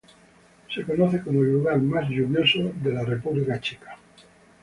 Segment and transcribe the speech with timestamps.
[0.73, 3.99] Se conoce como el lugar más lluvioso en la República Checa.